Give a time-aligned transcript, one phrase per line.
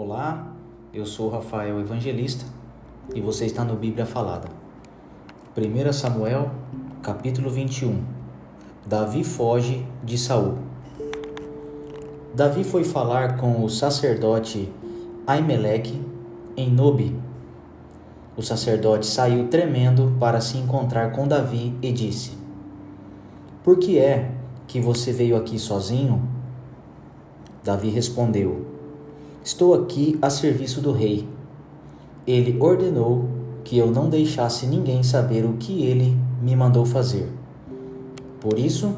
[0.00, 0.54] Olá,
[0.94, 2.44] eu sou Rafael Evangelista
[3.12, 4.46] e você está no Bíblia Falada.
[5.56, 6.52] 1 Samuel,
[7.02, 8.04] capítulo 21.
[8.86, 10.58] Davi foge de Saul.
[12.32, 14.72] Davi foi falar com o sacerdote
[15.26, 16.00] Aimeleque
[16.56, 17.20] em Nobe.
[18.36, 22.38] O sacerdote saiu tremendo para se encontrar com Davi e disse:
[23.64, 24.30] Por que é
[24.68, 26.22] que você veio aqui sozinho?
[27.64, 28.77] Davi respondeu:
[29.44, 31.26] Estou aqui a serviço do rei.
[32.26, 33.28] Ele ordenou
[33.64, 37.28] que eu não deixasse ninguém saber o que ele me mandou fazer.
[38.40, 38.94] Por isso,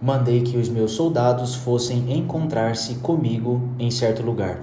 [0.00, 4.60] mandei que os meus soldados fossem encontrar-se comigo em certo lugar.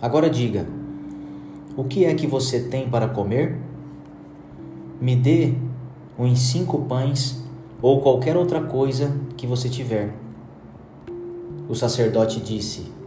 [0.00, 0.66] Agora diga:
[1.76, 3.58] o que é que você tem para comer?
[5.00, 5.54] Me dê
[6.18, 7.42] uns cinco pães
[7.80, 10.14] ou qualquer outra coisa que você tiver.
[11.68, 12.97] O sacerdote disse: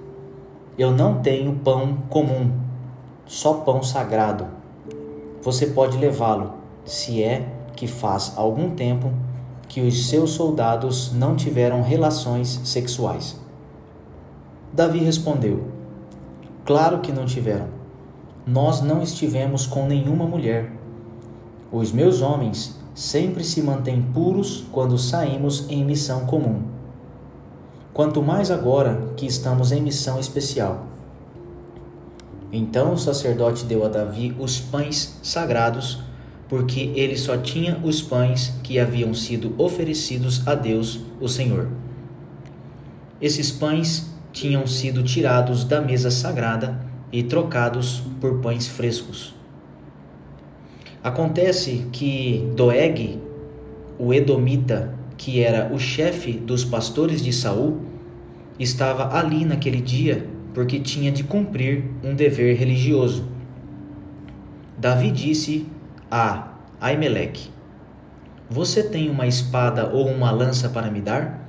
[0.82, 2.50] Eu não tenho pão comum,
[3.28, 4.48] só pão sagrado.
[5.44, 9.14] Você pode levá-lo, se é que faz algum tempo
[9.68, 13.40] que os seus soldados não tiveram relações sexuais.
[14.74, 15.68] Davi respondeu:
[16.66, 17.68] Claro que não tiveram.
[18.44, 20.72] Nós não estivemos com nenhuma mulher.
[21.72, 26.71] Os meus homens sempre se mantêm puros quando saímos em missão comum
[27.94, 30.88] quanto mais agora que estamos em missão especial.
[32.52, 36.00] Então o sacerdote deu a Davi os pães sagrados,
[36.50, 41.70] porque ele só tinha os pães que haviam sido oferecidos a Deus, o Senhor.
[43.22, 46.80] Esses pães tinham sido tirados da mesa sagrada
[47.12, 49.34] e trocados por pães frescos.
[51.04, 53.20] Acontece que Doeg,
[53.98, 57.80] o Edomita, que era o chefe dos pastores de Saul,
[58.58, 63.24] estava ali naquele dia porque tinha de cumprir um dever religioso.
[64.76, 65.68] Davi disse
[66.10, 67.52] a Aimeleque:
[68.50, 71.48] Você tem uma espada ou uma lança para me dar?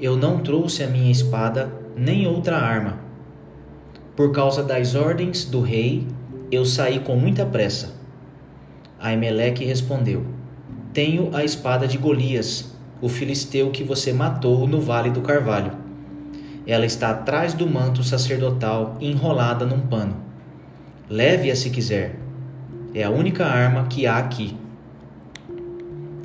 [0.00, 2.98] Eu não trouxe a minha espada nem outra arma.
[4.16, 6.04] Por causa das ordens do rei,
[6.50, 7.94] eu saí com muita pressa.
[8.98, 10.39] Aimeleque respondeu:
[10.92, 15.72] tenho a espada de Golias, o filisteu que você matou no vale do carvalho.
[16.66, 20.16] Ela está atrás do manto sacerdotal, enrolada num pano.
[21.08, 22.16] Leve-a se quiser.
[22.92, 24.56] É a única arma que há aqui.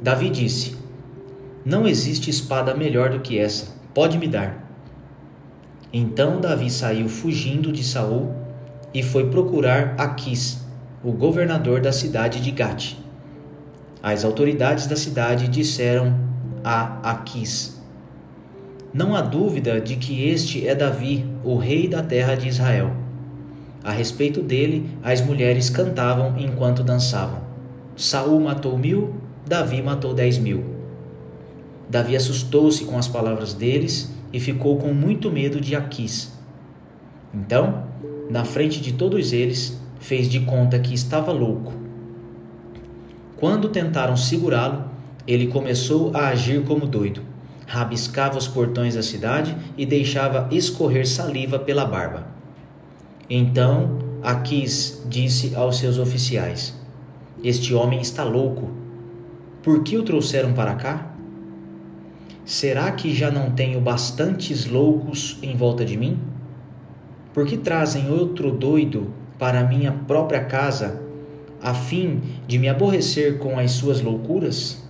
[0.01, 0.75] Davi disse:
[1.63, 3.67] Não existe espada melhor do que essa.
[3.93, 4.67] Pode me dar.
[5.93, 8.33] Então Davi saiu fugindo de Saul
[8.93, 10.65] e foi procurar Aquis,
[11.03, 13.04] o governador da cidade de Gate.
[14.07, 16.15] As autoridades da cidade disseram
[16.63, 17.81] a Aquis:
[18.93, 22.95] Não há dúvida de que este é Davi, o rei da terra de Israel.
[23.83, 27.41] A respeito dele, as mulheres cantavam enquanto dançavam.
[27.95, 30.63] Saul matou mil, Davi matou dez mil.
[31.89, 36.31] Davi assustou-se com as palavras deles e ficou com muito medo de Aquis.
[37.33, 37.85] Então,
[38.29, 41.84] na frente de todos eles, fez de conta que estava louco
[43.37, 44.85] quando tentaram segurá-lo,
[45.27, 47.21] ele começou a agir como doido.
[47.67, 52.27] Rabiscava os portões da cidade e deixava escorrer saliva pela barba.
[53.29, 56.73] Então Aquis disse aos seus oficiais:
[57.43, 58.71] Este homem está louco.
[59.61, 61.11] Por que o trouxeram para cá?
[62.43, 66.19] Será que já não tenho bastantes loucos em volta de mim?
[67.35, 71.03] Por que trazem outro doido para minha própria casa
[71.65, 74.84] a fim de me aborrecer com as suas loucuras?